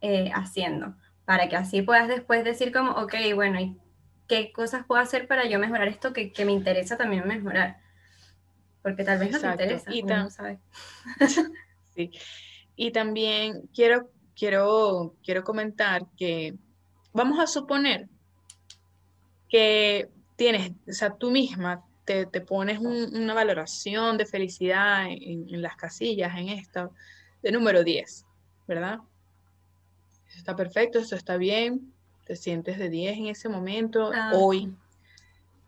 [0.00, 3.76] eh, haciendo, para que así puedas después decir como, ok, bueno, ¿y
[4.26, 7.78] qué cosas puedo hacer para yo mejorar esto que, que me interesa también mejorar?
[8.82, 10.28] Porque tal vez no te interesa, y no
[11.94, 12.10] sí.
[12.76, 16.54] Y también quiero, quiero, quiero comentar que
[17.12, 18.08] vamos a suponer
[19.48, 21.84] que tienes, o sea, tú misma
[22.26, 26.92] te, pones una valoración de felicidad en, las casillas, en esto,
[27.42, 28.24] de número 10,
[28.66, 28.98] ¿verdad?
[30.28, 31.92] Eso está perfecto, eso está bien,
[32.24, 34.72] te sientes de 10 en ese momento, ah, hoy.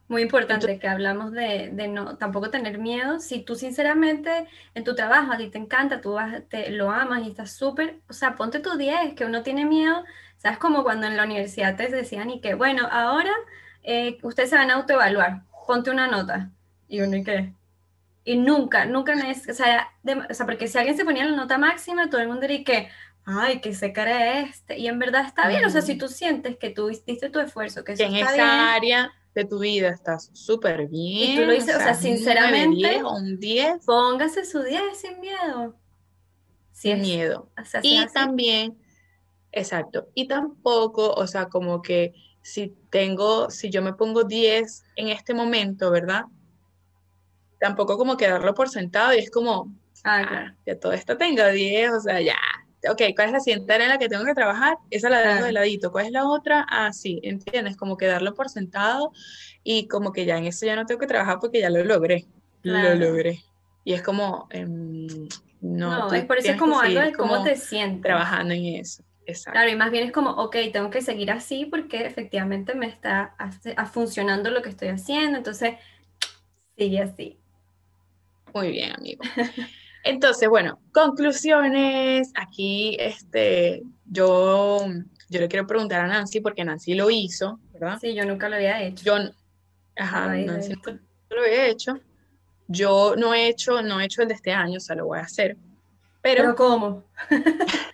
[0.09, 3.21] Muy importante que hablamos de, no tampoco tener miedo.
[3.21, 7.23] Si tú sinceramente en tu trabajo a ti te encanta, tú vas, te, lo amas
[7.25, 10.05] y estás súper, o sea, ponte tu 10, que uno tiene miedo.
[10.39, 10.59] ¿Sabes?
[10.59, 13.33] Como cuando en la universidad te decían y que, bueno, ahora
[13.83, 16.51] eh, ustedes se van a autoevaluar, ponte una nota.
[16.89, 17.53] Y uno, ¿y qué?
[18.25, 19.89] Y nunca, nunca, es, o sea,
[20.29, 22.89] o sea, porque si alguien se ponía la nota máxima, todo el mundo diría que,
[23.25, 24.77] ay, que se cree este.
[24.81, 27.85] Y en verdad está bien, o sea, si tú sientes que tú diste tu esfuerzo,
[27.85, 31.31] que, eso en está esa área de tu vida estás súper bien.
[31.31, 35.77] Y tú lo dices, o sea, sinceramente, un 10, póngase su 10 sin miedo.
[36.73, 37.49] Sin miedo.
[37.85, 38.77] y también,
[39.53, 45.09] exacto, y tampoco, o sea, como que si tengo, si yo me pongo 10 en
[45.09, 46.25] este momento, ¿verdad?
[47.59, 49.75] Tampoco como que darlo por sentado y es como,
[50.05, 52.37] ah, ah que todo esto tenga 10, o sea, ya,
[52.89, 54.77] ok, ¿cuál es la siguiente área en la que tengo que trabajar?
[54.91, 55.93] Esa la dejo de ladito.
[55.93, 56.67] ¿Cuál es la otra?
[56.69, 57.77] Ah, sí, ¿entiendes?
[57.77, 59.13] Como que darlo por sentado
[59.63, 62.27] y como que ya en eso ya no tengo que trabajar porque ya lo logré.
[62.63, 63.41] Lo logré.
[63.85, 65.07] Y es como, em,
[65.61, 68.03] no, no es por eso es como algo de cómo te sientes.
[68.03, 69.03] Trabajando en eso.
[69.31, 69.53] Exacto.
[69.53, 73.35] Claro, y más bien es como, ok, tengo que seguir así porque efectivamente me está
[73.93, 75.75] funcionando lo que estoy haciendo, entonces
[76.77, 77.39] sigue así.
[78.55, 79.23] Muy bien, amigo.
[80.03, 82.33] Entonces, bueno, conclusiones.
[82.35, 84.87] Aquí, este, yo,
[85.29, 87.99] yo le quiero preguntar a Nancy, porque Nancy lo hizo, ¿verdad?
[88.01, 89.05] Sí, yo nunca lo había hecho.
[89.05, 89.15] Yo,
[89.97, 92.01] ajá, Nancy nunca lo había hecho.
[92.69, 95.19] Yo no he hecho, no he hecho el de este año, o sea, lo voy
[95.19, 95.57] a hacer.
[96.23, 97.05] Pero, ¿Pero cómo?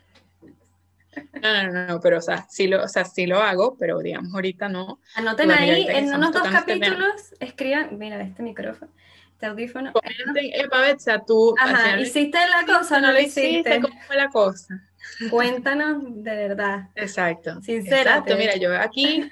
[1.43, 4.35] No, no, no, pero o sea, sí lo, o sea, sí lo hago, pero digamos
[4.35, 5.01] ahorita no.
[5.15, 8.91] Anoten ahí en unos dos este capítulos, escriban, mira, este micrófono,
[9.33, 9.93] este audífono.
[9.93, 11.55] Comenten, epa, tú.
[11.59, 13.81] Ajá, ¿hiciste la cosa o no lo hiciste?
[13.81, 14.83] ¿Cómo fue la cosa?
[15.31, 16.89] Cuéntanos de verdad.
[16.95, 17.61] Exacto.
[17.63, 18.33] Sinceramente.
[18.33, 19.31] Exacto, mira, yo aquí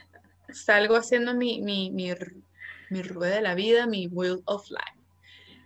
[0.53, 2.13] salgo haciendo mi, mi, mi,
[2.91, 4.99] mi rueda de la vida, mi wheel of life.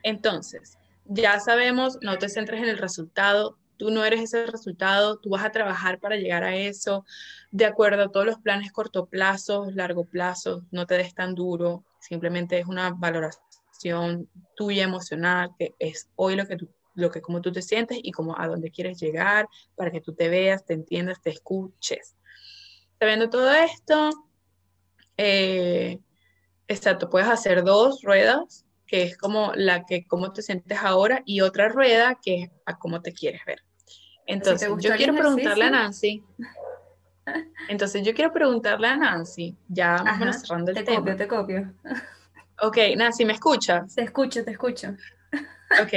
[0.03, 5.31] Entonces, ya sabemos, no te centres en el resultado, tú no eres ese resultado, tú
[5.31, 7.07] vas a trabajar para llegar a eso,
[7.51, 11.85] de acuerdo a todos los planes corto plazo, largo plazo, no te des tan duro,
[12.01, 17.41] simplemente es una valoración tuya emocional, que es hoy lo que tú, lo que como
[17.41, 20.75] tú te sientes y como a dónde quieres llegar, para que tú te veas, te
[20.75, 22.17] entiendas, te escuches.
[22.99, 24.11] Sabiendo todo esto,
[25.17, 26.01] eh,
[26.67, 31.43] exacto, puedes hacer dos ruedas, que es como la que cómo te sientes ahora, y
[31.43, 33.68] otra rueda que es a cómo te quieres ver.
[34.29, 36.23] Entonces, yo quiero preguntarle a Nancy.
[37.69, 40.99] Entonces, yo quiero preguntarle a Nancy, ya vamos cerrando el te tema.
[40.99, 41.75] Copio, te copio.
[42.61, 43.95] Ok, Nancy, ¿me escuchas?
[43.95, 44.95] Te escucho, te escucho.
[45.83, 45.93] Ok,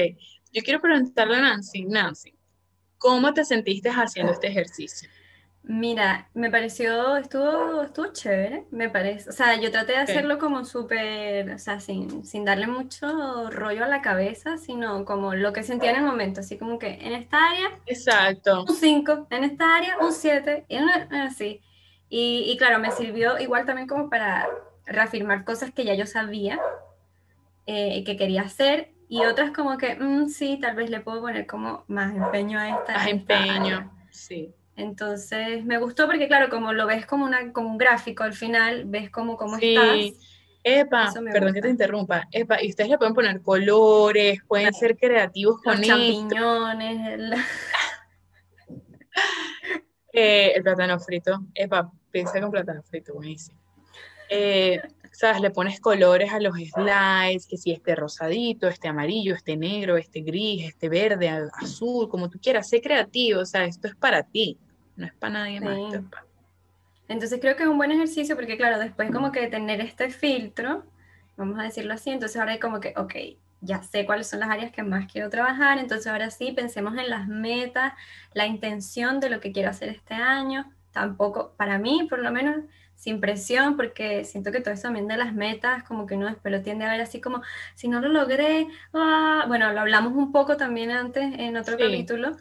[0.53, 2.33] yo quiero preguntarle a Nancy, Nancy,
[2.97, 5.09] ¿cómo te sentiste haciendo este ejercicio?
[5.63, 9.29] Mira, me pareció, estuvo, estuvo chévere, me parece.
[9.29, 13.85] O sea, yo traté de hacerlo como súper, o sea, sin, sin darle mucho rollo
[13.85, 17.13] a la cabeza, sino como lo que sentía en el momento, así como que en
[17.13, 18.63] esta área, Exacto.
[18.63, 20.77] un 5, en esta área un 7, y
[21.15, 21.61] así.
[22.09, 24.49] Y, y, claro, me sirvió igual también como para
[24.85, 26.59] reafirmar cosas que ya yo sabía
[27.67, 31.45] eh, que quería hacer, y otras como que, mm, sí, tal vez le puedo poner
[31.45, 32.93] como más empeño a esta.
[32.93, 34.55] Más empeño, sí.
[34.81, 38.85] Entonces me gustó porque, claro, como lo ves como, una, como un gráfico al final,
[38.85, 39.75] ves como cómo sí.
[39.75, 40.27] estás.
[40.63, 42.27] Epa, perdón que te interrumpa.
[42.31, 47.13] Epa, y ustedes le pueden poner colores, pueden ser creativos con Los champiñones.
[47.13, 47.33] El...
[50.13, 51.39] eh, el plátano frito.
[51.55, 53.59] Epa, piensa con plátano frito, buenísimo.
[54.29, 54.81] Eh,
[55.11, 55.41] ¿Sabes?
[55.41, 60.21] Le pones colores a los slides, que si este rosadito, este amarillo, este negro, este
[60.21, 61.27] gris, este verde,
[61.59, 62.69] azul, como tú quieras.
[62.69, 64.57] Sé creativo, o sea, esto es para ti,
[65.01, 65.77] no es para nadie más.
[67.07, 70.85] Entonces creo que es un buen ejercicio porque, claro, después como que tener este filtro,
[71.35, 73.13] vamos a decirlo así, entonces ahora hay como que, ok,
[73.59, 77.09] ya sé cuáles son las áreas que más quiero trabajar, entonces ahora sí, pensemos en
[77.09, 77.93] las metas,
[78.33, 82.63] la intención de lo que quiero hacer este año, tampoco, para mí por lo menos,
[82.95, 86.53] sin presión, porque siento que todo eso también de las metas, como que uno después
[86.53, 87.41] lo tiende a ver así como,
[87.75, 92.37] si no lo logré, ah", bueno, lo hablamos un poco también antes en otro capítulo.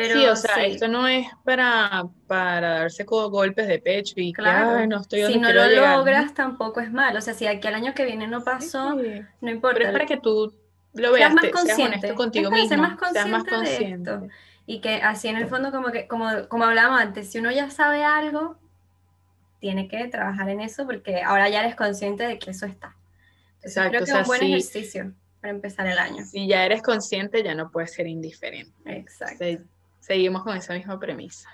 [0.00, 4.86] Pero sí, o sea, esto no es para, para darse golpes de pecho y claro,
[4.86, 7.16] no estoy Si no lo logras, tampoco es mal.
[7.16, 9.74] O sea, si aquí el año que viene no pasó, no importa.
[9.74, 10.54] Pero es para que tú
[10.94, 14.10] lo veas, seas más consciente, contigo mismo, más consciente, más consciente.
[14.10, 14.28] De esto.
[14.66, 17.70] Y que así en el fondo, como que, como, como hablábamos antes, si uno ya
[17.70, 18.56] sabe algo,
[19.58, 22.94] tiene que trabajar en eso porque ahora ya eres consciente de que eso está.
[23.62, 26.24] Exacto, creo que es un buen ejercicio para empezar el año.
[26.24, 28.72] Si ya eres consciente, ya no puedes ser indiferente.
[28.84, 29.44] Exacto.
[30.08, 31.48] Seguimos con esa misma premisa.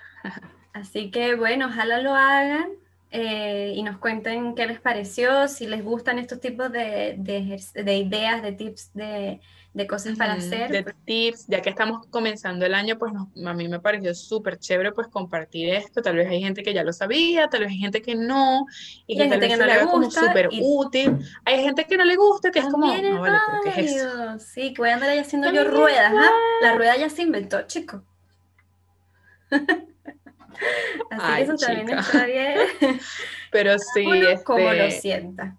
[0.73, 2.69] Así que bueno, ojalá lo hagan
[3.11, 8.41] eh, y nos cuenten qué les pareció, si les gustan estos tipos de, de ideas,
[8.41, 9.39] de tips de,
[9.75, 10.71] de cosas para hacer.
[10.71, 14.93] De tips, ya que estamos comenzando el año, pues a mí me pareció súper chévere
[14.93, 16.01] pues compartir esto.
[16.01, 18.65] Tal vez hay gente que ya lo sabía, tal vez hay gente que no,
[19.05, 21.19] y, que tal vez que no le gusta, como súper útil.
[21.43, 24.39] Hay gente que no le gusta, que es como, no vale, ¿qué es eso?
[24.39, 26.31] Sí, que voy a andar ahí haciendo yo ruedas, ¿ah?
[26.61, 28.01] La rueda ya se inventó, chico.
[31.11, 32.57] Así que eso también está bien.
[33.51, 34.05] Pero sí,
[34.43, 35.57] como lo este sienta.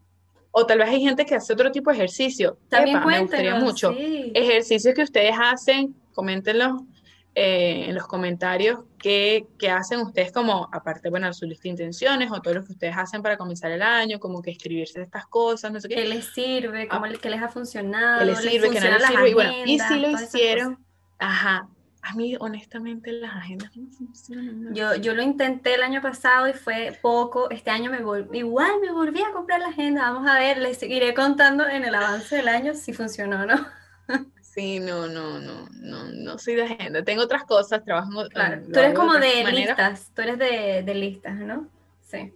[0.50, 2.58] O tal vez hay gente que hace otro tipo de ejercicio.
[2.68, 3.94] También me gustaría mucho.
[3.96, 6.86] Ejercicios que ustedes hacen, coméntenlo
[7.34, 12.40] eh, en los comentarios qué, hacen ustedes como, aparte, bueno, su lista de intenciones o
[12.40, 15.78] todo lo que ustedes hacen para comenzar el año, como que escribirse estas cosas, no
[15.78, 15.96] sé qué.
[15.96, 16.88] ¿Qué les sirve?
[16.88, 18.20] ¿Cómo ah, qué les ha funcionado?
[18.20, 18.70] ¿Qué les sirve?
[18.70, 19.30] ¿Qué no les sirve?
[19.30, 20.84] y bueno, y si lo hicieron,
[21.18, 21.68] ajá,
[22.08, 24.72] a mí, honestamente, las agendas no funcionan.
[24.74, 27.50] Yo, yo lo intenté el año pasado y fue poco.
[27.50, 30.12] Este año me volví, igual me volví a comprar la agenda.
[30.12, 33.66] Vamos a ver, les seguiré contando en el avance del año si funcionó o no.
[34.40, 37.04] Sí, no, no, no, no, no soy de agenda.
[37.04, 38.26] Tengo otras cosas, trabajo.
[38.30, 41.68] Claro, tú eres como de, listas, tú eres de, de, listas, ¿no?
[42.00, 42.32] Sí.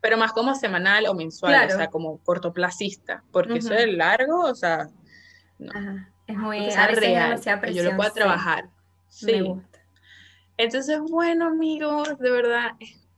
[0.00, 4.54] Pero más como semanal o mensual, o sea, como cortoplacista, porque eso es largo, o
[4.56, 4.88] sea,
[5.60, 5.70] no.
[5.70, 6.10] Ajá.
[6.26, 7.40] Es muy, a real,
[7.72, 8.68] yo lo puedo trabajar.
[9.14, 9.44] Sí.
[10.56, 12.72] Entonces, bueno, amigos, de verdad,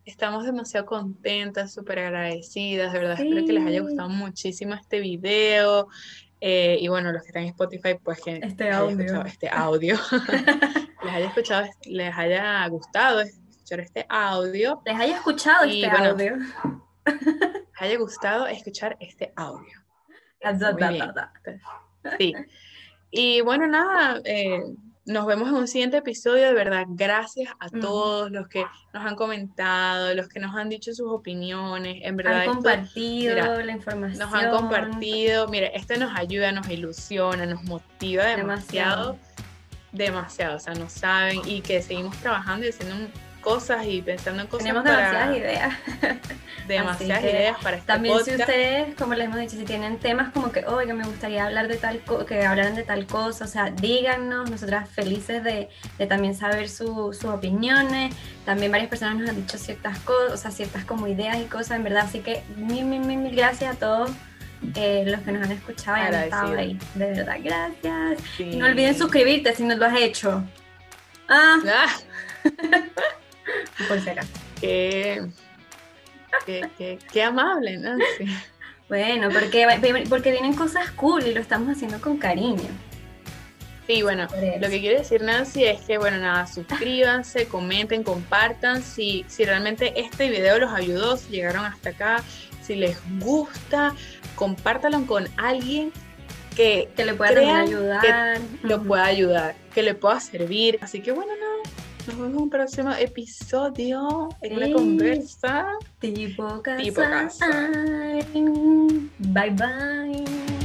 [0.04, 5.88] estamos demasiado contentas, súper agradecidas, de verdad, espero que les haya gustado muchísimo este video.
[6.42, 9.96] Eh, y bueno, los que están en Spotify, pues que este audio, este audio.
[11.02, 14.82] les haya escuchado, les haya gustado escuchar este audio.
[14.84, 16.36] Les haya escuchado este audio.
[17.06, 19.82] les haya gustado escuchar este audio.
[22.18, 22.34] Sí.
[23.10, 24.62] Y bueno, nada, eh,
[25.06, 26.46] nos vemos en un siguiente episodio.
[26.46, 30.92] De verdad, gracias a todos los que nos han comentado, los que nos han dicho
[30.92, 32.00] sus opiniones.
[32.02, 34.18] En verdad, han compartido la información.
[34.18, 35.48] Nos han compartido.
[35.48, 39.16] Mire, esto nos ayuda, nos ilusiona, nos motiva demasiado.
[39.92, 40.56] Demasiado.
[40.56, 42.96] O sea, nos saben y que seguimos trabajando y haciendo
[43.46, 44.64] cosas y pensando en cosas.
[44.64, 45.74] Tenemos demasiadas ideas.
[46.66, 50.50] demasiadas ideas para este También si ustedes, como les hemos dicho, si tienen temas como
[50.50, 54.50] que, oiga, me gustaría hablar de tal que hablaran de tal cosa, o sea, díganos,
[54.50, 58.16] nosotras felices de, de también saber sus opiniones.
[58.44, 61.76] También varias personas nos han dicho ciertas cosas, o sea, ciertas como ideas y cosas,
[61.76, 62.02] en verdad.
[62.06, 64.10] Así que mil, mil, mil, mil gracias a todos.
[64.74, 66.76] Eh, los que nos han escuchado y han estado ahí.
[66.96, 68.40] De verdad, gracias.
[68.40, 70.42] Y no olviden suscribirte si no lo has hecho.
[71.28, 71.58] Ah.
[71.68, 71.96] ah.
[73.88, 74.20] Por ser
[74.60, 75.26] Qué,
[77.12, 77.96] qué, amable, ¿no?
[78.88, 79.66] Bueno, porque,
[80.08, 82.68] porque vienen cosas cool y lo estamos haciendo con cariño.
[83.86, 84.26] Sí, bueno,
[84.60, 88.82] lo que quiere decir Nancy es que, bueno, nada, suscríbanse, comenten, compartan.
[88.82, 92.24] Si, si realmente este video los ayudó, si llegaron hasta acá,
[92.62, 93.94] si les gusta,
[94.34, 95.92] compártalo con alguien
[96.56, 98.00] que, le pueda ayudar.
[98.00, 100.78] Que lo pueda ayudar, que le pueda servir.
[100.80, 101.55] Así que, bueno, nada.
[102.06, 105.66] Nos vemos en un próximo episodio en una conversa
[105.98, 106.82] tipo casa.
[106.82, 107.70] Tipo casa.
[109.18, 110.55] Bye bye.